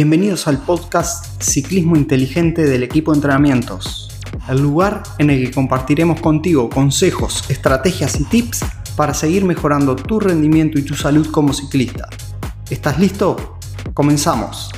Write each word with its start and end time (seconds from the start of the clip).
Bienvenidos 0.00 0.46
al 0.46 0.58
podcast 0.58 1.42
Ciclismo 1.42 1.96
Inteligente 1.96 2.62
del 2.62 2.84
equipo 2.84 3.10
de 3.10 3.16
entrenamientos, 3.16 4.08
el 4.48 4.60
lugar 4.62 5.02
en 5.18 5.28
el 5.28 5.44
que 5.44 5.50
compartiremos 5.52 6.20
contigo 6.20 6.70
consejos, 6.70 7.50
estrategias 7.50 8.20
y 8.20 8.24
tips 8.26 8.60
para 8.96 9.12
seguir 9.12 9.44
mejorando 9.44 9.96
tu 9.96 10.20
rendimiento 10.20 10.78
y 10.78 10.82
tu 10.82 10.94
salud 10.94 11.28
como 11.32 11.52
ciclista. 11.52 12.08
¿Estás 12.70 13.00
listo? 13.00 13.58
Comenzamos. 13.92 14.70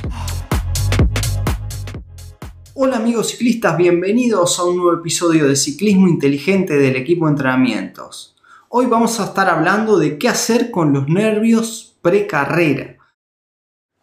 Hola 2.73 2.97
amigos 2.97 3.27
ciclistas, 3.29 3.77
bienvenidos 3.77 4.57
a 4.57 4.63
un 4.63 4.77
nuevo 4.77 4.97
episodio 4.97 5.47
de 5.47 5.55
Ciclismo 5.55 6.07
Inteligente 6.07 6.79
del 6.79 6.95
equipo 6.95 7.27
de 7.27 7.33
entrenamientos. 7.33 8.35
Hoy 8.69 8.87
vamos 8.87 9.19
a 9.19 9.25
estar 9.25 9.47
hablando 9.49 9.99
de 9.99 10.17
qué 10.17 10.29
hacer 10.29 10.71
con 10.71 10.93
los 10.93 11.07
nervios 11.07 11.95
pre-carrera. 12.01 12.97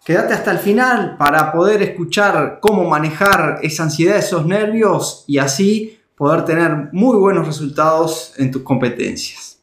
Quédate 0.09 0.33
hasta 0.33 0.53
el 0.53 0.59
final 0.59 1.19
para 1.19 1.53
poder 1.53 1.83
escuchar 1.83 2.61
cómo 2.63 2.89
manejar 2.89 3.59
esa 3.61 3.83
ansiedad, 3.83 4.17
esos 4.17 4.47
nervios 4.47 5.23
y 5.27 5.37
así 5.37 5.99
poder 6.15 6.47
tener 6.47 6.89
muy 6.93 7.19
buenos 7.19 7.47
resultados 7.47 8.33
en 8.39 8.51
tus 8.51 8.63
competencias. 8.63 9.59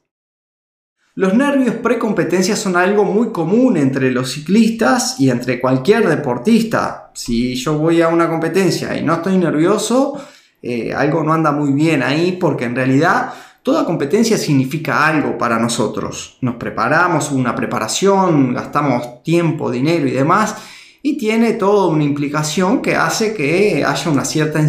Los 1.15 1.33
nervios 1.33 1.73
pre-competencia 1.77 2.55
son 2.55 2.77
algo 2.77 3.05
muy 3.05 3.29
común 3.31 3.75
entre 3.75 4.11
los 4.11 4.33
ciclistas 4.33 5.19
y 5.19 5.31
entre 5.31 5.59
cualquier 5.59 6.07
deportista. 6.07 7.09
Si 7.15 7.55
yo 7.55 7.79
voy 7.79 8.03
a 8.03 8.09
una 8.09 8.29
competencia 8.29 8.95
y 8.95 9.01
no 9.01 9.15
estoy 9.15 9.39
nervioso, 9.39 10.23
eh, 10.61 10.93
algo 10.93 11.23
no 11.23 11.33
anda 11.33 11.53
muy 11.53 11.73
bien 11.73 12.03
ahí 12.03 12.33
porque 12.33 12.65
en 12.65 12.75
realidad 12.75 13.33
Toda 13.65 13.83
competencia 13.83 14.37
significa 14.37 15.07
algo 15.07 15.39
para 15.39 15.57
nosotros. 15.57 16.37
Nos 16.41 16.57
preparamos, 16.57 17.31
una 17.31 17.55
preparación, 17.55 18.53
gastamos 18.53 19.23
tiempo, 19.23 19.71
dinero 19.71 20.07
y 20.07 20.11
demás, 20.11 20.55
y 21.01 21.17
tiene 21.17 21.53
toda 21.53 21.87
una 21.87 22.03
implicación 22.03 22.83
que 22.83 22.95
hace 22.95 23.33
que 23.33 23.83
haya 23.83 24.11
una 24.11 24.23
cierta 24.23 24.59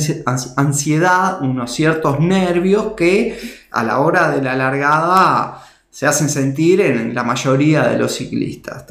ansiedad, 0.56 1.42
unos 1.42 1.72
ciertos 1.72 2.20
nervios 2.20 2.94
que 2.97 3.38
a 3.70 3.84
la 3.84 3.98
hora 3.98 4.30
de 4.30 4.41
la 4.41 4.56
largada 4.56 5.62
se 5.91 6.06
hacen 6.06 6.31
sentir 6.31 6.81
en 6.81 7.14
la 7.14 7.22
mayoría 7.22 7.88
de 7.88 7.98
los 7.98 8.14
ciclistas. 8.14 8.86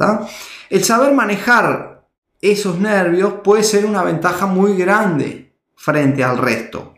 El 0.69 0.83
saber 0.83 1.15
manejar 1.15 2.05
esos 2.39 2.77
nervios 2.77 3.33
puede 3.43 3.63
ser 3.63 3.87
una 3.87 4.03
ventaja 4.03 4.45
muy 4.45 4.77
grande 4.77 5.55
frente 5.75 6.23
al 6.23 6.37
resto. 6.37 6.93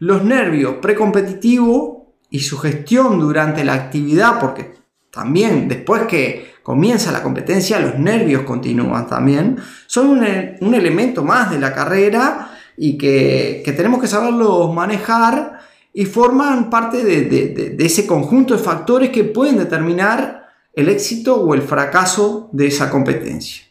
Los 0.00 0.24
nervios 0.24 0.78
precompetitivos 0.82 1.97
y 2.30 2.40
su 2.40 2.58
gestión 2.58 3.18
durante 3.18 3.64
la 3.64 3.74
actividad, 3.74 4.38
porque 4.40 4.74
también 5.10 5.68
después 5.68 6.02
que 6.02 6.58
comienza 6.62 7.10
la 7.10 7.22
competencia 7.22 7.80
los 7.80 7.98
nervios 7.98 8.42
continúan 8.42 9.06
también, 9.08 9.56
son 9.86 10.10
un, 10.10 10.74
elemento 10.74 11.24
más 11.24 11.50
de 11.50 11.58
la 11.58 11.74
carrera 11.74 12.50
y 12.76 12.98
que, 12.98 13.62
tenemos 13.74 14.00
que 14.00 14.06
saberlos 14.06 14.74
manejar 14.74 15.60
y 15.94 16.04
forman 16.04 16.68
parte 16.68 17.02
de, 17.02 17.76
ese 17.78 18.06
conjunto 18.06 18.54
de 18.54 18.62
factores 18.62 19.10
que 19.10 19.24
pueden 19.24 19.56
determinar 19.56 20.46
el 20.74 20.90
éxito 20.90 21.36
o 21.36 21.54
el 21.54 21.62
fracaso 21.62 22.50
de 22.52 22.66
esa 22.66 22.90
competencia. 22.90 23.64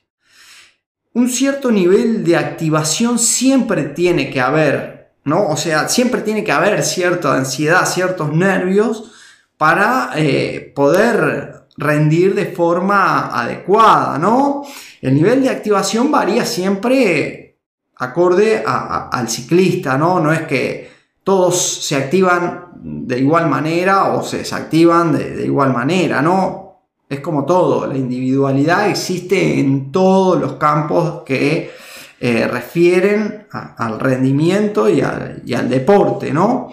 Un 1.14 1.30
cierto 1.30 1.72
nivel 1.72 2.24
de 2.24 2.36
activación 2.36 3.18
siempre 3.20 3.84
tiene 3.84 4.30
que 4.30 4.42
haber 4.42 4.97
o 5.36 5.58
sea, 5.58 5.89
siempre 5.89 6.22
tiene 6.22 6.44
que 6.44 6.52
haber 6.52 6.81
cierta 6.83 7.36
ansiedad, 7.36 7.86
ciertos 7.86 8.31
nervios 8.33 9.11
para 9.58 10.11
eh, 10.16 10.72
poder 10.75 11.66
rendir 11.78 12.33
de 12.33 12.45
forma 12.45 13.28
adecuada, 13.28 14.17
¿no? 14.17 14.64
El 15.02 15.16
nivel 15.16 15.44
de 15.44 15.50
activación 15.50 16.11
varía 16.11 16.45
siempre 16.45 17.58
acorde 17.98 18.64
al 18.66 19.30
ciclista, 19.30 19.98
¿no? 19.98 20.20
No 20.20 20.32
es 20.32 20.43
que 20.43 20.92
todos 21.23 21.86
se 21.86 21.95
activan 21.95 22.67
de 22.76 23.20
igual 23.20 23.49
manera 23.49 24.14
o 24.14 24.23
se 24.23 24.39
desactivan 24.39 25.17
de, 25.17 25.36
de 25.36 25.45
igual 25.45 25.73
manera, 25.73 26.21
¿no? 26.21 26.83
Es 27.10 27.20
como 27.20 27.45
todo, 27.45 27.87
la 27.87 27.98
individualidad 27.98 28.89
existe 28.89 29.60
en 29.60 29.92
todos 29.92 30.39
los 30.39 30.54
campos 30.54 31.23
que 31.26 31.71
eh, 32.20 32.48
refieren 32.48 33.48
al 33.52 34.00
rendimiento 34.00 34.89
y 34.89 35.02
al, 35.02 35.70
deporte, 35.70 36.33
¿no? 36.33 36.70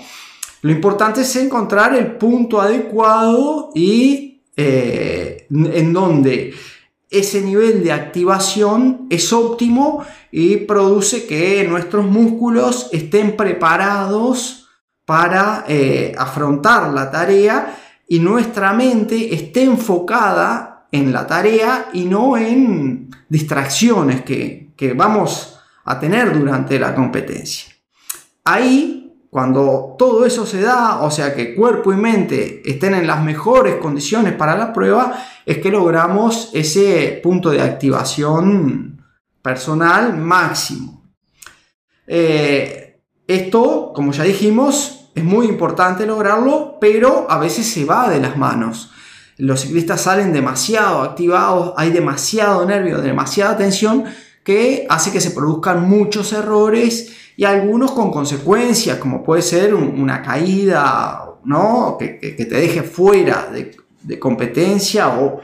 Lo 0.62 0.72
importante 0.72 1.20
es 1.20 1.36
encontrar 1.36 1.94
el 1.94 2.12
punto 2.12 2.60
adecuado 2.62 3.70
y 3.74 4.42
eh, 4.56 5.46
en 5.50 5.92
donde 5.92 6.54
ese 7.10 7.42
nivel 7.42 7.84
de 7.84 7.92
activación 7.92 9.06
es 9.10 9.32
óptimo 9.34 10.04
y 10.32 10.56
produce 10.56 11.26
que 11.26 11.66
nuestros 11.68 12.06
músculos 12.06 12.88
estén 12.92 13.36
preparados 13.36 14.68
para 15.04 15.64
eh, 15.68 16.14
afrontar 16.16 16.90
la 16.92 17.10
tarea 17.10 17.76
y 18.08 18.18
nuestra 18.18 18.72
mente 18.72 19.34
esté 19.34 19.64
enfocada 19.64 20.86
en 20.90 21.12
la 21.12 21.26
tarea 21.26 21.90
y 21.92 22.04
no 22.04 22.36
en 22.36 23.10
distracciones 23.28 24.22
que, 24.22 24.63
que 24.76 24.92
vamos 24.92 25.58
a 25.84 25.98
tener 25.98 26.38
durante 26.38 26.78
la 26.78 26.94
competencia. 26.94 27.72
Ahí, 28.44 29.12
cuando 29.30 29.96
todo 29.98 30.24
eso 30.24 30.46
se 30.46 30.60
da, 30.60 31.02
o 31.02 31.10
sea 31.10 31.34
que 31.34 31.54
cuerpo 31.54 31.92
y 31.92 31.96
mente 31.96 32.62
estén 32.64 32.94
en 32.94 33.06
las 33.06 33.22
mejores 33.22 33.76
condiciones 33.76 34.34
para 34.34 34.56
la 34.56 34.72
prueba, 34.72 35.14
es 35.44 35.58
que 35.58 35.70
logramos 35.70 36.50
ese 36.52 37.20
punto 37.22 37.50
de 37.50 37.60
activación 37.60 39.04
personal 39.42 40.16
máximo. 40.16 41.04
Eh, 42.06 43.02
esto, 43.26 43.92
como 43.94 44.12
ya 44.12 44.24
dijimos, 44.24 45.10
es 45.14 45.24
muy 45.24 45.46
importante 45.46 46.06
lograrlo, 46.06 46.78
pero 46.80 47.26
a 47.30 47.38
veces 47.38 47.66
se 47.66 47.84
va 47.84 48.08
de 48.08 48.20
las 48.20 48.36
manos. 48.36 48.90
Los 49.36 49.60
ciclistas 49.62 50.02
salen 50.02 50.32
demasiado 50.32 51.02
activados, 51.02 51.74
hay 51.76 51.90
demasiado 51.90 52.64
nervio, 52.66 53.00
demasiada 53.00 53.56
tensión 53.56 54.04
que 54.44 54.86
hace 54.88 55.10
que 55.10 55.20
se 55.20 55.30
produzcan 55.30 55.88
muchos 55.88 56.32
errores 56.32 57.16
y 57.36 57.44
algunos 57.44 57.92
con 57.92 58.12
consecuencias, 58.12 58.98
como 58.98 59.24
puede 59.24 59.42
ser 59.42 59.74
una 59.74 60.22
caída, 60.22 61.24
¿no? 61.44 61.96
que, 61.98 62.08
te 62.08 62.44
deje 62.44 62.82
fuera 62.82 63.50
de, 63.50 64.18
competencia 64.18 65.08
o, 65.08 65.40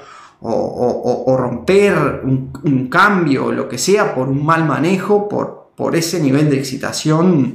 romper 1.37 2.21
un, 2.23 2.89
cambio, 2.89 3.51
lo 3.51 3.69
que 3.69 3.79
sea, 3.79 4.15
por 4.15 4.29
un 4.29 4.45
mal 4.45 4.67
manejo, 4.67 5.29
por, 5.29 5.71
por 5.75 5.97
ese 5.97 6.21
nivel 6.21 6.51
de 6.51 6.59
excitación 6.59 7.55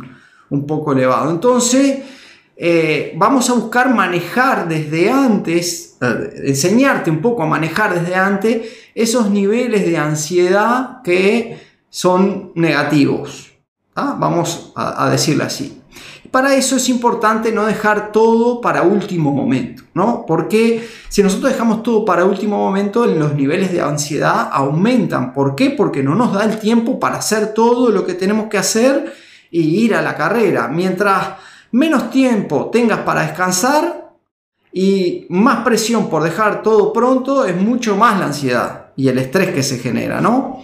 un 0.50 0.67
poco 0.67 0.94
elevado. 0.94 1.31
Entonces, 1.31 2.00
eh, 2.57 3.13
vamos 3.17 3.49
a 3.49 3.53
buscar 3.53 3.93
manejar 3.93 4.67
desde 4.67 5.09
antes, 5.09 5.97
eh, 6.01 6.43
enseñarte 6.47 7.11
un 7.11 7.21
poco 7.21 7.43
a 7.43 7.47
manejar 7.47 7.99
desde 7.99 8.16
antes 8.16 8.67
esos 8.93 9.29
niveles 9.29 9.85
de 9.85 9.97
ansiedad 9.97 11.01
que 11.03 11.59
son 11.89 12.51
negativos. 12.55 13.51
Vamos 13.94 14.73
a, 14.75 15.09
decirlo 15.09 15.45
así. 15.45 15.81
Para 16.29 16.55
eso 16.55 16.75
es 16.75 16.89
importante 16.89 17.53
no 17.53 17.65
dejar 17.65 18.11
todo 18.11 18.59
para 18.59 18.81
último 18.81 19.31
momento, 19.31 19.83
¿no? 19.94 20.25
Porque 20.27 20.85
si 21.07 21.23
nosotros 21.23 21.53
dejamos 21.53 21.81
todo 21.81 22.03
para 22.03 22.25
último 22.25 22.57
momento, 22.57 23.05
los 23.05 23.35
niveles 23.35 23.71
de 23.71 23.79
ansiedad 23.79 24.49
aumentan. 24.51 25.33
¿Por 25.33 25.55
qué? 25.55 25.69
Porque 25.69 26.03
no 26.03 26.13
nos 26.13 26.33
da 26.33 26.44
el 26.44 26.59
tiempo 26.59 26.99
para 26.99 27.17
hacer 27.17 27.53
todo 27.53 27.89
lo 27.89 28.05
que 28.05 28.15
tenemos 28.15 28.47
que 28.47 28.57
hacer 28.57 29.13
y 29.49 29.61
ir 29.61 29.95
a 29.95 30.01
la 30.01 30.17
carrera. 30.17 30.67
Mientras 30.67 31.35
menos 31.75 32.09
tiempo 32.09 32.69
tengas 32.72 33.00
para 33.00 33.24
descansar 33.24 34.13
y 34.72 35.25
más 35.30 35.63
presión 35.66 36.09
por 36.09 36.24
dejar 36.24 36.63
todo 36.63 36.94
pronto, 36.94 37.46
es 37.46 37.56
mucho 37.56 37.98
más 37.98 38.18
la 38.18 38.27
ansiedad 38.27 38.88
y 38.95 39.10
el 39.10 39.18
estrés 39.18 39.50
que 39.50 39.62
se 39.62 39.80
genera, 39.80 40.22
¿no? 40.22 40.63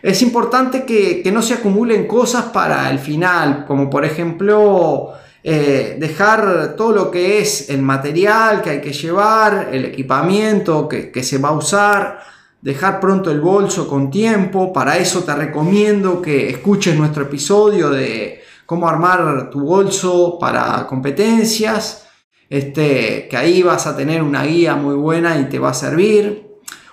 Es 0.00 0.22
importante 0.22 0.84
que, 0.84 1.28
no 1.32 1.42
se 1.42 1.54
acumulen 1.54 2.06
cosas 2.06 2.44
para 2.44 2.88
el 2.90 3.00
final, 3.00 3.64
como 3.66 3.90
por 3.90 4.04
ejemplo 4.04 5.14
eh, 5.42 5.96
dejar 5.98 6.74
todo 6.76 6.92
lo 6.92 7.10
que 7.10 7.40
es 7.40 7.70
el 7.70 7.82
material 7.82 8.62
que 8.62 8.70
hay 8.70 8.80
que 8.80 8.92
llevar, 8.92 9.70
el 9.72 9.86
equipamiento 9.86 10.88
que, 10.88 11.10
que 11.10 11.24
se 11.24 11.38
va 11.38 11.48
a 11.48 11.52
usar, 11.52 12.20
dejar 12.60 13.00
pronto 13.00 13.30
el 13.32 13.40
bolso 13.40 13.88
con 13.88 14.08
tiempo. 14.08 14.72
Para 14.72 14.98
eso 14.98 15.24
te 15.24 15.34
recomiendo 15.34 16.22
que 16.22 16.48
escuches 16.48 16.96
nuestro 16.96 17.24
episodio 17.24 17.90
de 17.90 18.44
cómo 18.66 18.88
armar 18.88 19.50
tu 19.50 19.60
bolso 19.60 20.38
para 20.38 20.86
competencias, 20.86 22.06
este, 22.48 23.28
que 23.28 23.36
ahí 23.36 23.62
vas 23.62 23.86
a 23.86 23.96
tener 23.96 24.22
una 24.22 24.44
guía 24.44 24.76
muy 24.76 24.94
buena 24.94 25.38
y 25.38 25.44
te 25.48 25.58
va 25.58 25.70
a 25.70 25.74
servir. 25.74 26.44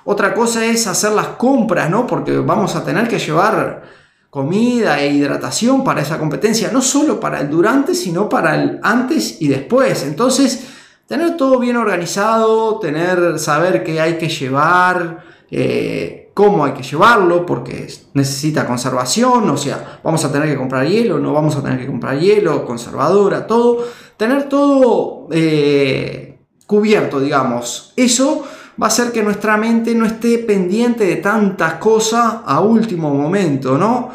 Otra 0.03 0.33
cosa 0.33 0.65
es 0.65 0.87
hacer 0.87 1.11
las 1.11 1.27
compras, 1.27 1.89
¿no? 1.89 2.07
Porque 2.07 2.37
vamos 2.39 2.75
a 2.75 2.83
tener 2.83 3.07
que 3.07 3.19
llevar 3.19 3.83
comida 4.29 4.99
e 5.01 5.09
hidratación 5.09 5.83
para 5.83 6.01
esa 6.01 6.17
competencia, 6.17 6.71
no 6.71 6.81
solo 6.81 7.19
para 7.19 7.41
el 7.41 7.49
durante, 7.49 7.93
sino 7.93 8.29
para 8.29 8.55
el 8.55 8.79
antes 8.81 9.41
y 9.41 9.47
después. 9.47 10.03
Entonces, 10.03 10.67
tener 11.05 11.35
todo 11.35 11.59
bien 11.59 11.75
organizado, 11.75 12.79
tener, 12.79 13.37
saber 13.37 13.83
qué 13.83 13.99
hay 13.99 14.17
que 14.17 14.29
llevar, 14.29 15.25
eh, 15.51 16.20
cómo 16.33 16.65
hay 16.65 16.73
que 16.73 16.83
llevarlo, 16.83 17.45
porque 17.45 17.87
necesita 18.13 18.65
conservación, 18.65 19.49
o 19.49 19.57
sea, 19.57 19.99
vamos 20.03 20.23
a 20.23 20.31
tener 20.31 20.49
que 20.49 20.57
comprar 20.57 20.87
hielo, 20.87 21.19
no 21.19 21.33
vamos 21.33 21.55
a 21.55 21.61
tener 21.61 21.79
que 21.79 21.87
comprar 21.87 22.19
hielo, 22.19 22.65
conservadora, 22.65 23.45
todo, 23.45 23.85
tener 24.17 24.47
todo 24.47 25.27
eh, 25.31 26.39
cubierto, 26.65 27.19
digamos. 27.19 27.93
Eso 27.95 28.43
va 28.81 28.85
a 28.85 28.89
hacer 28.89 29.11
que 29.11 29.23
nuestra 29.23 29.57
mente 29.57 29.93
no 29.93 30.05
esté 30.05 30.39
pendiente 30.39 31.05
de 31.05 31.17
tantas 31.17 31.75
cosas 31.75 32.35
a 32.45 32.61
último 32.61 33.13
momento, 33.13 33.77
¿no? 33.77 34.09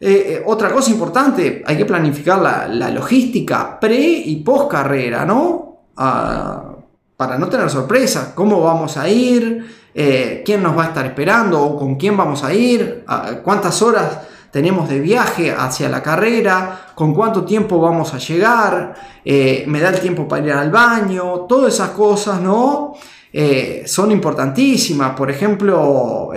Eh, 0.00 0.42
otra 0.44 0.70
cosa 0.70 0.90
importante, 0.90 1.62
hay 1.64 1.78
que 1.78 1.86
planificar 1.86 2.38
la, 2.38 2.90
logística 2.90 3.80
pre 3.80 3.96
y 3.96 4.36
post 4.36 4.70
carrera, 4.70 5.24
¿no? 5.24 5.86
Ah, 5.96 6.74
para 7.16 7.38
no 7.38 7.48
tener 7.48 7.70
sorpresas, 7.70 8.32
cómo 8.34 8.60
vamos 8.60 8.96
a 8.96 9.08
ir, 9.08 9.64
eh, 9.94 10.42
quién 10.44 10.62
nos 10.62 10.76
va 10.76 10.84
a 10.84 10.88
estar 10.88 11.06
esperando 11.06 11.62
o 11.62 11.78
con 11.78 11.94
quién 11.94 12.16
vamos 12.16 12.42
a 12.42 12.52
ir, 12.52 13.04
cuántas 13.44 13.80
horas 13.80 14.18
tenemos 14.50 14.88
de 14.88 14.98
viaje 14.98 15.52
hacia 15.52 15.88
la 15.88 16.02
carrera, 16.02 16.88
con 16.94 17.14
cuánto 17.14 17.44
tiempo 17.44 17.78
vamos 17.80 18.12
a 18.12 18.18
llegar, 18.18 18.94
eh, 19.24 19.64
me 19.68 19.80
da 19.80 19.90
el 19.90 20.00
tiempo 20.00 20.26
para 20.26 20.44
ir 20.44 20.52
al 20.52 20.70
baño, 20.70 21.46
todas 21.48 21.74
esas 21.74 21.90
cosas, 21.90 22.40
¿no? 22.40 22.94
Eh, 23.32 23.84
son 23.86 24.10
importantísimas. 24.10 25.14
Por 25.16 25.30
ejemplo, 25.30 26.30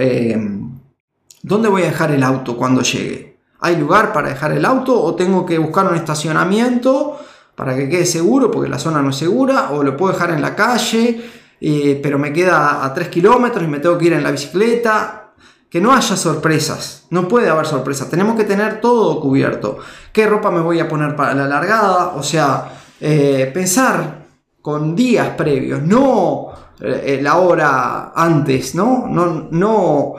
¿dónde 1.42 1.70
voy 1.70 1.82
a 1.82 1.86
dejar 1.86 2.12
el 2.12 2.24
auto 2.24 2.56
cuando 2.56 2.82
llegue? 2.82 3.38
¿Hay 3.60 3.76
lugar 3.76 4.14
para 4.14 4.30
dejar 4.30 4.52
el 4.52 4.66
auto 4.66 5.02
o 5.02 5.16
tengo 5.16 5.46
que 5.46 5.58
buscar 5.58 5.88
un 5.88 5.96
estacionamiento 5.96 7.20
para 7.56 7.76
que 7.76 7.90
quede 7.90 8.06
seguro 8.06 8.52
porque 8.52 8.70
la 8.70 8.78
zona 8.78 9.02
no 9.02 9.10
es 9.10 9.16
segura? 9.16 9.72
¿O 9.72 9.82
lo 9.82 9.98
puedo 9.98 10.14
dejar 10.14 10.30
en 10.30 10.44
la 10.44 10.56
calle? 10.56 11.22
Eh, 11.60 12.00
pero 12.02 12.20
me 12.20 12.32
queda 12.32 12.86
a 12.86 12.94
3 12.94 13.08
kilómetros 13.08 13.64
y 13.64 13.68
me 13.68 13.80
tengo 13.80 13.98
que 13.98 14.06
ir 14.06 14.14
en 14.14 14.24
la 14.24 14.32
bicicleta. 14.32 15.24
Que 15.70 15.82
no 15.82 15.94
haya 15.94 16.16
sorpresas, 16.16 17.08
no 17.10 17.28
puede 17.28 17.50
haber 17.50 17.66
sorpresas, 17.66 18.10
tenemos 18.10 18.38
que 18.38 18.46
tener 18.46 18.80
todo 18.80 19.20
cubierto. 19.20 19.80
¿Qué 20.14 20.26
ropa 20.26 20.50
me 20.50 20.62
voy 20.62 20.80
a 20.80 20.88
poner 20.88 21.14
para 21.14 21.34
la 21.34 21.46
largada? 21.46 22.14
O 22.16 22.24
sea, 22.24 22.72
eh, 23.02 23.52
pensar 23.54 24.28
con 24.62 24.96
días 24.96 25.28
previos, 25.36 25.82
no 25.82 26.54
eh, 26.80 27.20
la 27.22 27.36
hora 27.36 28.14
antes, 28.16 28.76
¿no? 28.76 29.08
No, 29.10 29.50
no, 29.52 30.14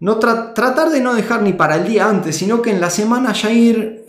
no 0.00 0.16
tratar 0.16 0.90
de 0.90 1.00
no 1.00 1.14
dejar 1.14 1.42
ni 1.42 1.52
para 1.52 1.76
el 1.76 1.86
día 1.86 2.08
antes, 2.08 2.36
sino 2.36 2.60
que 2.60 2.72
en 2.72 2.80
la 2.80 2.90
semana 2.90 3.32
ya 3.34 3.52
ir 3.52 4.04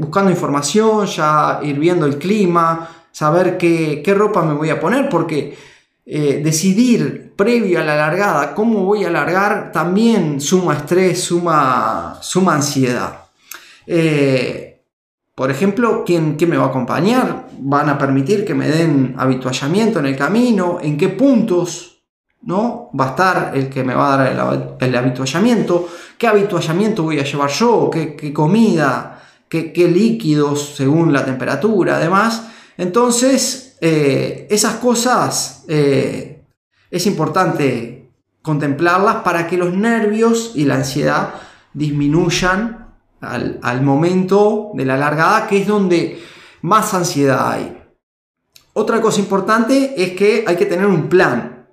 buscando 0.00 0.32
información, 0.32 1.06
ya 1.06 1.60
ir 1.62 1.78
viendo 1.78 2.04
el 2.04 2.18
clima, 2.18 2.88
saber 3.12 3.56
qué, 3.56 4.02
qué 4.04 4.12
ropa 4.12 4.42
me 4.42 4.54
voy 4.54 4.70
a 4.70 4.80
poner, 4.80 5.08
porque 5.08 5.56
eh, 6.12 6.40
decidir 6.42 7.34
previo 7.36 7.78
a 7.78 7.84
la 7.84 7.94
largada 7.94 8.52
cómo 8.52 8.84
voy 8.84 9.04
a 9.04 9.10
largar 9.10 9.70
también 9.70 10.40
suma 10.40 10.74
estrés, 10.74 11.22
suma, 11.22 12.18
suma 12.20 12.56
ansiedad. 12.56 13.26
Eh, 13.86 14.82
por 15.36 15.52
ejemplo, 15.52 16.02
¿quién, 16.04 16.36
me 16.48 16.56
va 16.56 16.64
a 16.64 16.68
acompañar? 16.70 17.46
¿Van 17.60 17.88
a 17.88 17.96
permitir 17.96 18.44
que 18.44 18.56
me 18.56 18.66
den 18.66 19.14
habituallamiento 19.16 20.00
en 20.00 20.06
el 20.06 20.16
camino? 20.16 20.78
¿En 20.82 20.98
qué 20.98 21.10
puntos 21.10 22.02
¿no? 22.42 22.90
va 22.98 23.04
a 23.04 23.10
estar 23.10 23.52
el 23.54 23.68
que 23.68 23.84
me 23.84 23.94
va 23.94 24.14
a 24.14 24.16
dar 24.16 24.76
el, 24.80 24.96
habituallamiento? 24.96 25.88
¿Qué 26.18 26.26
habituallamiento 26.26 27.04
voy 27.04 27.20
a 27.20 27.24
llevar 27.24 27.50
yo? 27.50 27.88
¿Qué, 27.88 28.32
comida? 28.32 29.22
¿Qué, 29.48 29.72
¿Qué 29.72 29.86
líquidos 29.86 30.74
según 30.74 31.12
la 31.12 31.24
temperatura? 31.24 31.98
Además, 31.98 32.50
entonces 32.80 33.76
eh, 33.82 34.46
esas 34.48 34.76
cosas 34.76 35.64
eh, 35.68 36.42
es 36.90 37.06
importante 37.06 38.10
contemplarlas 38.40 39.16
para 39.16 39.46
que 39.46 39.58
los 39.58 39.74
nervios 39.74 40.52
y 40.54 40.64
la 40.64 40.76
ansiedad 40.76 41.34
disminuyan 41.74 42.96
al, 43.20 43.82
momento 43.82 44.70
de 44.72 44.86
la 44.86 44.96
largada, 44.96 45.46
que 45.46 45.58
es 45.58 45.66
donde 45.66 46.22
más 46.62 46.94
ansiedad 46.94 47.52
hay. 47.52 47.82
Otra 48.72 49.02
cosa 49.02 49.20
importante 49.20 50.02
es 50.02 50.12
que 50.12 50.44
hay 50.46 50.56
que 50.56 50.64
tener 50.64 50.86
un 50.86 51.10
plan. 51.10 51.68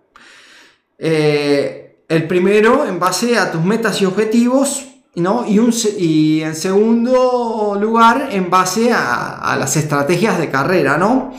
Eh, 0.97 2.03
el 2.09 2.27
primero 2.27 2.85
en 2.85 2.99
base 2.99 3.37
a 3.37 3.49
tus 3.49 3.63
metas 3.63 4.01
y 4.01 4.05
objetivos, 4.05 4.85
¿no? 5.21 5.45
y, 5.47 5.59
un, 5.59 5.73
y 5.97 6.41
en 6.41 6.55
segundo 6.55 7.77
lugar 7.79 8.29
en 8.31 8.49
base 8.49 8.91
a, 8.93 9.55
las 9.59 9.75
estrategias 9.75 10.39
de 10.39 10.49
carrera. 10.49 10.97
¿no? 10.97 11.33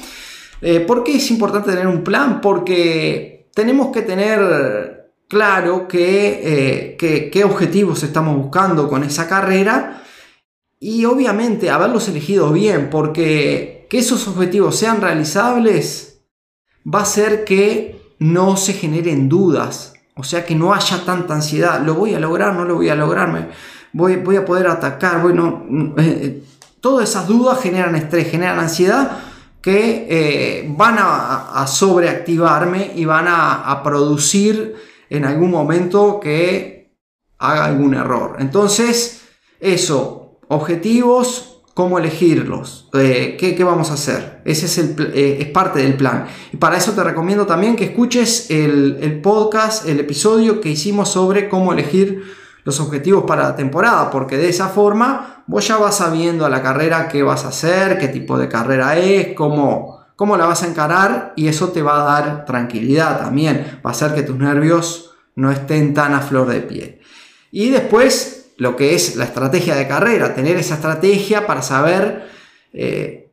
Eh, 0.60 0.80
¿Por 0.80 1.04
qué 1.04 1.16
es 1.16 1.30
importante 1.30 1.70
tener 1.70 1.86
un 1.86 2.02
plan? 2.02 2.40
Porque 2.40 3.48
tenemos 3.54 3.88
que 3.88 4.02
tener 4.02 5.12
claro 5.28 5.86
qué 5.86 6.96
eh, 7.00 7.44
objetivos 7.44 8.02
estamos 8.02 8.36
buscando 8.36 8.88
con 8.88 9.04
esa 9.04 9.28
carrera 9.28 10.02
y 10.80 11.04
obviamente 11.04 11.70
haberlos 11.70 12.08
elegido 12.08 12.52
bien, 12.52 12.88
porque 12.90 13.86
que 13.88 13.98
esos 13.98 14.28
objetivos 14.28 14.76
sean 14.76 15.00
realizables 15.00 16.20
va 16.86 17.00
a 17.00 17.02
hacer 17.02 17.44
que 17.44 18.14
no 18.18 18.56
se 18.56 18.74
generen 18.74 19.28
dudas, 19.28 19.94
o 20.18 20.24
sea 20.24 20.44
que 20.44 20.54
no 20.56 20.74
haya 20.74 21.04
tanta 21.04 21.34
ansiedad, 21.34 21.80
lo 21.80 21.94
voy 21.94 22.12
a 22.12 22.18
lograr, 22.18 22.52
no 22.52 22.64
lo 22.64 22.74
voy 22.74 22.88
a 22.88 22.96
lograr, 22.96 23.50
voy, 23.92 24.36
a 24.36 24.44
poder 24.44 24.66
atacar, 24.66 25.22
bueno, 25.22 25.64
eh, 25.96 26.42
todas 26.80 27.08
esas 27.08 27.28
dudas 27.28 27.60
generan 27.60 27.94
estrés, 27.94 28.28
generan 28.28 28.58
ansiedad 28.58 29.18
que 29.62 30.06
eh, 30.08 30.74
van 30.76 30.96
a, 30.98 31.64
sobreactivarme 31.68 32.92
y 32.96 33.04
van 33.04 33.26
a, 33.28 33.80
producir 33.84 34.74
en 35.08 35.24
algún 35.24 35.52
momento 35.52 36.18
que 36.20 36.96
haga 37.38 37.66
algún 37.66 37.94
error. 37.94 38.36
Entonces, 38.40 39.22
eso, 39.60 40.40
objetivos, 40.48 41.57
cómo 41.78 41.96
elegirlos, 41.96 42.88
eh, 42.94 43.36
¿qué, 43.38 43.62
vamos 43.62 43.92
a 43.92 43.94
hacer. 43.94 44.42
Ese 44.44 44.66
es, 44.66 44.78
el, 44.78 45.12
eh, 45.14 45.36
es, 45.38 45.46
parte 45.50 45.78
del 45.78 45.96
plan. 45.96 46.26
Y 46.52 46.56
para 46.56 46.76
eso 46.76 46.90
te 46.90 47.04
recomiendo 47.04 47.46
también 47.46 47.76
que 47.76 47.84
escuches 47.84 48.50
el, 48.50 48.98
el 49.00 49.20
podcast, 49.20 49.86
el 49.86 50.00
episodio 50.00 50.60
que 50.60 50.70
hicimos 50.70 51.08
sobre 51.08 51.48
cómo 51.48 51.72
elegir 51.72 52.24
los 52.64 52.80
objetivos 52.80 53.22
para 53.28 53.44
la 53.44 53.54
temporada, 53.54 54.10
porque 54.10 54.36
de 54.36 54.48
esa 54.48 54.66
forma 54.66 55.44
vos 55.46 55.68
ya 55.68 55.76
vas 55.76 55.98
sabiendo 55.98 56.44
a 56.44 56.48
la 56.48 56.62
carrera 56.62 57.06
qué 57.06 57.22
vas 57.22 57.44
a 57.44 57.50
hacer, 57.50 57.96
qué 58.00 58.08
tipo 58.08 58.36
de 58.36 58.48
carrera 58.48 58.98
es, 58.98 59.36
cómo, 59.36 60.00
cómo 60.16 60.36
la 60.36 60.46
vas 60.46 60.64
a 60.64 60.66
encarar 60.66 61.32
y 61.36 61.46
eso 61.46 61.68
te 61.68 61.82
va 61.82 62.00
a 62.00 62.20
dar 62.20 62.44
tranquilidad 62.44 63.20
también, 63.20 63.78
va 63.86 63.90
a 63.90 63.92
hacer 63.92 64.16
que 64.16 64.24
tus 64.24 64.36
nervios 64.36 65.12
no 65.36 65.52
estén 65.52 65.94
tan 65.94 66.12
a 66.12 66.22
flor 66.22 66.48
de 66.48 66.60
piel. 66.60 67.00
Y 67.52 67.70
después 67.70 68.37
lo 68.58 68.76
que 68.76 68.94
es 68.94 69.16
la 69.16 69.24
estrategia 69.24 69.76
de 69.76 69.88
carrera, 69.88 70.34
tener 70.34 70.56
esa 70.56 70.74
estrategia 70.74 71.46
para 71.46 71.62
saber 71.62 72.28
eh, 72.72 73.32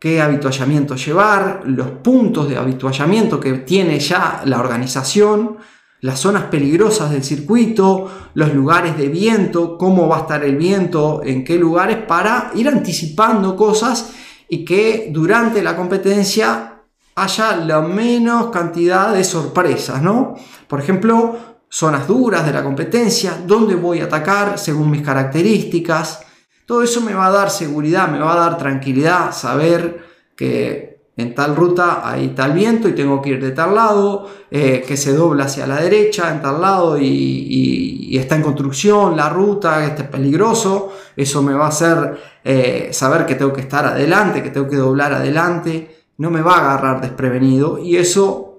qué 0.00 0.20
habituallamiento 0.20 0.96
llevar, 0.96 1.62
los 1.64 1.86
puntos 2.02 2.48
de 2.48 2.58
habituallamiento 2.58 3.38
que 3.40 3.52
tiene 3.58 4.00
ya 4.00 4.42
la 4.44 4.58
organización, 4.58 5.58
las 6.00 6.20
zonas 6.20 6.44
peligrosas 6.44 7.12
del 7.12 7.22
circuito, 7.22 8.10
los 8.34 8.52
lugares 8.52 8.98
de 8.98 9.08
viento, 9.08 9.78
cómo 9.78 10.08
va 10.08 10.18
a 10.18 10.20
estar 10.22 10.44
el 10.44 10.56
viento, 10.56 11.22
en 11.24 11.44
qué 11.44 11.56
lugares, 11.56 11.98
para 12.06 12.50
ir 12.54 12.68
anticipando 12.68 13.56
cosas 13.56 14.12
y 14.48 14.64
que 14.64 15.08
durante 15.12 15.62
la 15.62 15.76
competencia 15.76 16.82
haya 17.14 17.56
la 17.56 17.80
menos 17.80 18.48
cantidad 18.48 19.14
de 19.14 19.22
sorpresas, 19.22 20.02
¿no? 20.02 20.34
Por 20.66 20.80
ejemplo, 20.80 21.53
zonas 21.74 22.06
duras 22.06 22.46
de 22.46 22.52
la 22.52 22.62
competencia, 22.62 23.36
dónde 23.44 23.74
voy 23.74 23.98
a 23.98 24.04
atacar 24.04 24.60
según 24.60 24.92
mis 24.92 25.02
características. 25.02 26.20
Todo 26.66 26.84
eso 26.84 27.00
me 27.00 27.14
va 27.14 27.26
a 27.26 27.32
dar 27.32 27.50
seguridad, 27.50 28.06
me 28.08 28.20
va 28.20 28.34
a 28.34 28.48
dar 28.48 28.58
tranquilidad, 28.58 29.32
saber 29.32 30.06
que 30.36 31.08
en 31.16 31.34
tal 31.34 31.56
ruta 31.56 32.08
hay 32.08 32.28
tal 32.28 32.52
viento 32.52 32.88
y 32.88 32.92
tengo 32.92 33.20
que 33.20 33.30
ir 33.30 33.42
de 33.42 33.50
tal 33.50 33.74
lado, 33.74 34.30
eh, 34.52 34.84
que 34.86 34.96
se 34.96 35.14
dobla 35.14 35.46
hacia 35.46 35.66
la 35.66 35.80
derecha 35.80 36.30
en 36.32 36.40
tal 36.40 36.60
lado 36.60 36.96
y, 36.96 38.16
está 38.16 38.36
en 38.36 38.42
construcción 38.42 39.16
la 39.16 39.28
ruta, 39.28 39.84
este 39.84 40.02
es 40.02 40.08
peligroso, 40.08 40.92
eso 41.16 41.42
me 41.42 41.54
va 41.54 41.64
a 41.64 41.68
hacer 41.70 42.16
eh, 42.44 42.90
saber 42.92 43.26
que 43.26 43.34
tengo 43.34 43.52
que 43.52 43.62
estar 43.62 43.84
adelante, 43.84 44.44
que 44.44 44.50
tengo 44.50 44.68
que 44.68 44.76
doblar 44.76 45.12
adelante, 45.12 46.04
no 46.18 46.30
me 46.30 46.40
va 46.40 46.54
a 46.54 46.60
agarrar 46.60 47.00
desprevenido 47.00 47.80
y 47.80 47.96
eso 47.96 48.53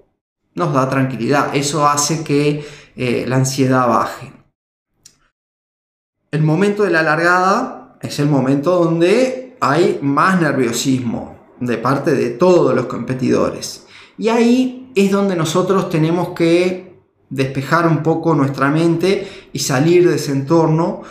nos 0.55 0.73
da 0.73 0.89
tranquilidad, 0.89 1.55
eso 1.55 1.87
hace 1.87 2.23
que 2.23 2.65
eh, 2.95 3.25
la 3.27 3.35
ansiedad 3.35 3.87
baje. 3.87 4.31
El 6.31 6.41
momento 6.41 6.83
de 6.83 6.91
la 6.91 7.03
largada 7.03 7.97
es 8.01 8.19
el 8.19 8.27
momento 8.27 8.83
donde 8.83 9.57
hay 9.59 9.99
más 10.01 10.41
nerviosismo, 10.41 11.35
de 11.59 11.77
parte 11.77 12.13
de 12.13 12.31
todos 12.31 12.75
los 12.75 12.85
competidores. 12.87 13.85
Y 14.17 14.29
ahí 14.29 14.91
es 14.95 15.11
donde 15.11 15.35
nosotros 15.35 15.89
tenemos 15.89 16.29
que 16.29 17.01
despejar 17.29 17.87
un 17.87 18.03
poco 18.03 18.35
nuestra 18.35 18.69
mente 18.69 19.49
y 19.51 19.59
salir 19.59 20.07
de 20.07 20.15
ese 20.15 20.31
entorno 20.31 21.01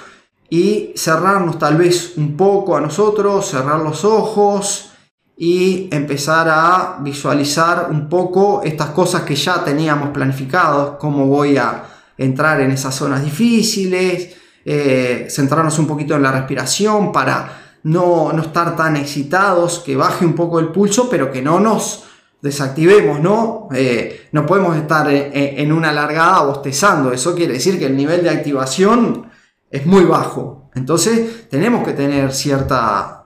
y 0.48 0.92
cerrarnos 0.96 1.58
tal 1.58 1.76
vez 1.76 2.14
un 2.16 2.36
poco 2.36 2.76
a 2.76 2.80
nosotros, 2.80 3.46
cerrar 3.46 3.80
los 3.80 4.04
ojos 4.04 4.93
y 5.36 5.88
empezar 5.90 6.48
a 6.48 6.98
visualizar 7.00 7.88
un 7.90 8.08
poco 8.08 8.62
estas 8.62 8.90
cosas 8.90 9.22
que 9.22 9.34
ya 9.34 9.64
teníamos 9.64 10.10
planificados, 10.10 10.96
cómo 10.98 11.26
voy 11.26 11.56
a 11.56 11.84
entrar 12.16 12.60
en 12.60 12.70
esas 12.70 12.94
zonas 12.94 13.24
difíciles, 13.24 14.36
eh, 14.64 15.26
centrarnos 15.28 15.78
un 15.78 15.86
poquito 15.86 16.14
en 16.14 16.22
la 16.22 16.32
respiración 16.32 17.12
para 17.12 17.64
no, 17.82 18.32
estar 18.40 18.76
tan 18.76 18.96
excitados, 18.96 19.80
que 19.80 19.96
baje 19.96 20.24
un 20.24 20.34
poco 20.34 20.58
el 20.58 20.68
pulso, 20.68 21.08
pero 21.10 21.30
que 21.30 21.42
no 21.42 21.60
nos 21.60 22.04
desactivemos, 22.40 23.20
¿no? 23.20 23.68
Eh, 23.74 24.28
no 24.32 24.46
podemos 24.46 24.76
estar 24.76 25.06
en, 25.10 25.72
una 25.72 25.92
largada 25.92 26.42
bostezando, 26.44 27.12
eso 27.12 27.34
quiere 27.34 27.54
decir 27.54 27.78
que 27.78 27.86
el 27.86 27.96
nivel 27.96 28.22
de 28.22 28.30
activación 28.30 29.30
es 29.70 29.86
muy 29.86 30.04
bajo. 30.04 30.70
Entonces 30.74 31.48
tenemos 31.48 31.86
que 31.86 31.92
tener 31.92 32.32
cierta, 32.32 33.23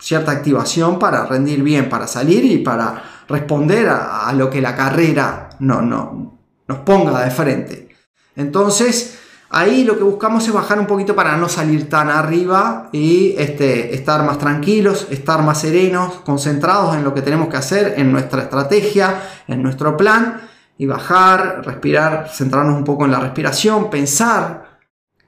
cierta 0.00 0.32
activación 0.32 0.98
para 0.98 1.26
rendir 1.26 1.62
bien, 1.62 1.88
para 1.88 2.06
salir 2.06 2.44
y 2.44 2.58
para 2.58 3.02
responder 3.28 3.88
a, 3.88 4.32
lo 4.32 4.50
que 4.50 4.60
la 4.60 4.74
carrera 4.74 5.50
no, 5.60 5.82
no, 5.82 6.38
nos 6.66 6.78
ponga 6.78 7.24
de 7.24 7.30
frente. 7.30 7.88
Entonces, 8.34 9.18
Ahí 9.52 9.82
lo 9.82 9.98
que 9.98 10.04
buscamos 10.04 10.46
es 10.46 10.54
bajar 10.54 10.78
un 10.78 10.86
poquito 10.86 11.16
para 11.16 11.36
no 11.36 11.48
salir 11.48 11.88
tan 11.88 12.08
arriba 12.08 12.88
y 12.92 13.34
este, 13.36 13.92
estar 13.96 14.22
más 14.22 14.38
tranquilos, 14.38 15.08
estar 15.10 15.42
más 15.42 15.60
serenos, 15.60 16.20
concentrados 16.20 16.94
en 16.94 17.02
lo 17.02 17.12
que 17.12 17.22
tenemos 17.22 17.48
que 17.48 17.56
hacer, 17.56 17.94
en 17.96 18.12
nuestra 18.12 18.42
estrategia, 18.42 19.20
en 19.48 19.60
nuestro 19.60 19.96
plan 19.96 20.40
y 20.78 20.86
bajar, 20.86 21.62
respirar, 21.64 22.30
centrarnos 22.32 22.76
un 22.76 22.84
poco 22.84 23.06
en 23.06 23.10
la 23.10 23.18
respiración, 23.18 23.90
pensar 23.90 24.69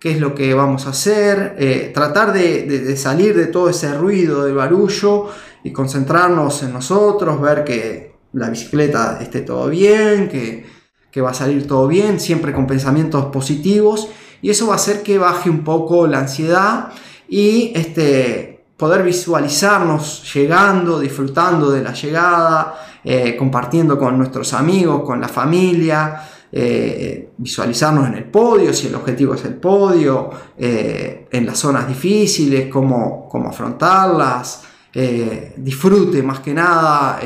qué 0.02 0.10
es 0.10 0.20
lo 0.20 0.34
que 0.34 0.52
vamos 0.52 0.86
a 0.86 0.90
hacer, 0.90 1.54
eh, 1.58 1.92
tratar 1.94 2.32
de, 2.32 2.96
salir 2.96 3.36
de 3.36 3.46
todo 3.46 3.70
ese 3.70 3.94
ruido, 3.94 4.44
de 4.44 4.52
barullo 4.52 5.28
y 5.62 5.72
concentrarnos 5.72 6.64
en 6.64 6.72
nosotros, 6.72 7.40
ver 7.40 7.62
que 7.62 8.16
la 8.32 8.50
bicicleta 8.50 9.18
esté 9.20 9.42
todo 9.42 9.68
bien, 9.68 10.28
que 10.28 10.66
que 11.12 11.20
va 11.20 11.30
a 11.30 11.34
salir 11.34 11.68
todo 11.68 11.86
bien, 11.86 12.18
siempre 12.18 12.52
con 12.52 12.66
pensamientos 12.66 13.26
positivos. 13.26 14.08
Y 14.40 14.50
eso 14.50 14.66
va 14.66 14.72
a 14.72 14.76
hacer 14.76 15.02
que 15.02 15.18
baje 15.18 15.50
un 15.50 15.62
poco 15.62 16.06
la 16.06 16.20
ansiedad 16.20 16.88
y 17.28 17.70
este, 17.76 18.64
poder 18.78 19.04
visualizarnos 19.04 20.32
llegando, 20.34 20.98
disfrutando 20.98 21.70
de 21.70 21.82
la 21.82 21.92
llegada, 21.92 22.74
eh, 23.04 23.36
compartiendo 23.36 23.98
con 23.98 24.16
nuestros 24.16 24.54
amigos, 24.54 25.02
con 25.04 25.20
la 25.20 25.28
familia, 25.28 26.22
eh, 26.52 27.30
visualizarnos 27.38 28.06
en 28.08 28.14
el 28.14 28.24
podio, 28.24 28.72
si 28.72 28.86
el 28.86 28.94
objetivo 28.94 29.34
es 29.34 29.44
el 29.44 29.54
podio, 29.54 30.30
eh, 30.56 31.26
en 31.32 31.46
las 31.46 31.58
zonas 31.58 31.88
difíciles, 31.88 32.68
cómo, 32.68 33.28
cómo 33.28 33.48
afrontarlas, 33.48 34.64
disfrute 35.56 36.22
más 36.22 36.40
que 36.40 36.52
nada 36.52 37.18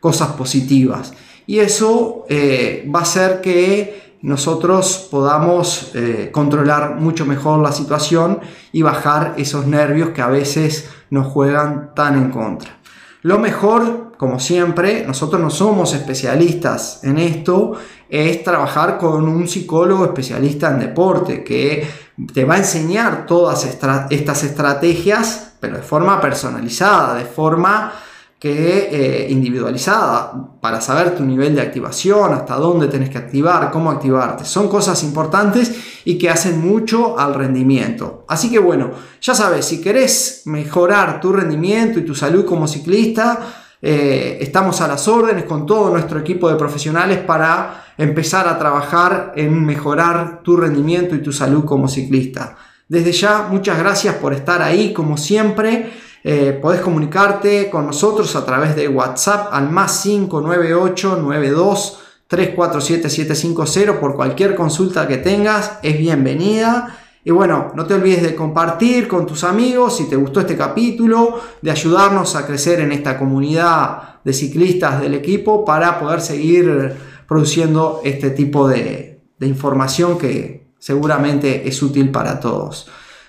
cosas 0.00 0.28
positivas 0.30 1.12
y 1.46 1.60
eso 1.60 2.26
eh, 2.28 2.88
va 2.92 3.00
a 3.00 3.02
hacer 3.02 3.40
que 3.40 4.16
nosotros 4.22 5.08
podamos 5.10 5.92
eh, 5.94 6.30
controlar 6.32 6.96
mucho 6.96 7.24
mejor 7.24 7.60
la 7.60 7.70
situación 7.70 8.40
y 8.72 8.82
bajar 8.82 9.34
esos 9.36 9.66
nervios 9.66 10.10
que 10.10 10.22
a 10.22 10.28
veces 10.28 10.90
nos 11.10 11.28
juegan 11.28 11.94
tan 11.94 12.16
en 12.16 12.30
contra. 12.30 12.78
Lo 13.22 13.38
mejor, 13.38 14.05
como 14.16 14.40
siempre, 14.40 15.04
nosotros 15.06 15.40
no 15.40 15.50
somos 15.50 15.92
especialistas 15.94 17.00
en 17.04 17.18
esto, 17.18 17.72
es 18.08 18.42
trabajar 18.44 18.98
con 18.98 19.28
un 19.28 19.48
psicólogo 19.48 20.04
especialista 20.04 20.70
en 20.70 20.80
deporte 20.80 21.42
que 21.42 21.88
te 22.32 22.44
va 22.44 22.54
a 22.54 22.58
enseñar 22.58 23.26
todas 23.26 23.64
estas 23.64 24.44
estrategias, 24.44 25.54
pero 25.60 25.76
de 25.76 25.82
forma 25.82 26.20
personalizada, 26.20 27.14
de 27.14 27.24
forma 27.24 27.92
que 28.38 28.88
eh, 28.92 29.30
individualizada 29.30 30.32
para 30.60 30.80
saber 30.80 31.16
tu 31.16 31.24
nivel 31.24 31.54
de 31.54 31.62
activación, 31.62 32.34
hasta 32.34 32.56
dónde 32.56 32.86
tenés 32.86 33.08
que 33.08 33.18
activar, 33.18 33.70
cómo 33.70 33.90
activarte. 33.90 34.44
Son 34.44 34.68
cosas 34.68 35.02
importantes 35.02 36.02
y 36.04 36.18
que 36.18 36.28
hacen 36.28 36.60
mucho 36.60 37.18
al 37.18 37.34
rendimiento. 37.34 38.24
Así 38.28 38.50
que 38.50 38.58
bueno, 38.58 38.90
ya 39.20 39.34
sabes, 39.34 39.64
si 39.64 39.80
querés 39.80 40.42
mejorar 40.44 41.18
tu 41.20 41.32
rendimiento 41.32 41.98
y 41.98 42.04
tu 42.04 42.14
salud 42.14 42.44
como 42.44 42.68
ciclista, 42.68 43.65
eh, 43.82 44.38
estamos 44.40 44.80
a 44.80 44.88
las 44.88 45.06
órdenes 45.06 45.44
con 45.44 45.66
todo 45.66 45.90
nuestro 45.90 46.18
equipo 46.18 46.48
de 46.48 46.56
profesionales 46.56 47.18
para 47.18 47.84
empezar 47.98 48.48
a 48.48 48.58
trabajar 48.58 49.32
en 49.36 49.64
mejorar 49.64 50.40
tu 50.42 50.56
rendimiento 50.56 51.14
y 51.14 51.22
tu 51.22 51.32
salud 51.32 51.64
como 51.64 51.88
ciclista. 51.88 52.56
Desde 52.88 53.12
ya, 53.12 53.48
muchas 53.50 53.78
gracias 53.78 54.14
por 54.16 54.32
estar 54.32 54.62
ahí 54.62 54.92
como 54.92 55.16
siempre. 55.16 55.92
Eh, 56.22 56.58
podés 56.60 56.80
comunicarte 56.80 57.70
con 57.70 57.86
nosotros 57.86 58.34
a 58.34 58.44
través 58.44 58.74
de 58.74 58.88
WhatsApp 58.88 59.48
al 59.52 59.70
más 59.70 60.02
598 60.02 61.16
92 61.22 62.00
347 62.26 63.08
750 63.08 64.00
por 64.00 64.16
cualquier 64.16 64.56
consulta 64.56 65.06
que 65.06 65.18
tengas, 65.18 65.78
es 65.82 65.98
bienvenida. 65.98 66.96
Y 67.26 67.32
bueno, 67.32 67.72
no 67.74 67.84
te 67.86 67.94
olvides 67.94 68.22
de 68.22 68.36
compartir 68.36 69.08
con 69.08 69.26
tus 69.26 69.42
amigos 69.42 69.96
si 69.96 70.08
te 70.08 70.14
gustó 70.14 70.38
este 70.38 70.56
capítulo, 70.56 71.40
de 71.60 71.72
ayudarnos 71.72 72.36
a 72.36 72.46
crecer 72.46 72.78
en 72.78 72.92
esta 72.92 73.18
comunidad 73.18 74.20
de 74.22 74.32
ciclistas 74.32 75.00
del 75.00 75.14
equipo 75.14 75.64
para 75.64 75.98
poder 75.98 76.20
seguir 76.20 76.94
produciendo 77.26 78.00
este 78.04 78.30
tipo 78.30 78.68
de 78.68 79.18
información 79.40 80.16
que 80.18 80.68
seguramente 80.78 81.68
es 81.68 81.82
útil 81.82 82.12
para 82.12 82.38
todos. 82.38 82.86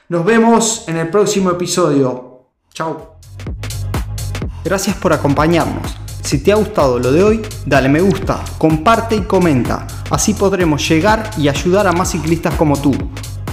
Nos 0.10 0.24
vemos 0.24 0.88
en 0.88 0.98
el 0.98 1.10
próximo 1.10 1.50
episodio. 1.50 2.50
Chao. 2.72 3.18
Gracias 4.64 4.96
por 4.98 5.12
acompañarnos. 5.12 5.98
Si 6.22 6.44
te 6.44 6.52
ha 6.52 6.56
gustado 6.56 7.00
lo 7.00 7.12
de 7.12 7.24
hoy, 7.24 7.42
dale 7.66 7.90
me 7.90 8.02
gusta, 8.02 8.46
comparte 8.60 9.16
y 9.16 9.22
comenta. 9.22 9.88
Así 10.12 10.36
podremos 10.36 10.88
llegar 10.88 11.32
y 11.36 11.48
ayudar 11.48 11.88
a 11.88 11.94
más 11.94 12.12
ciclistas 12.12 12.54
como 12.54 12.80
tú. 12.80 12.94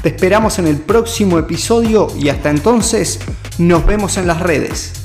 Te 0.05 0.11
esperamos 0.11 0.59
en 0.59 0.67
el 0.67 0.77
próximo 0.77 1.39
episodio 1.39 2.09
y 2.21 2.29
hasta 2.29 2.51
entonces 2.51 3.21
nos 3.57 3.87
vemos 3.87 4.19
en 4.19 4.27
las 4.27 4.39
redes. 4.39 5.04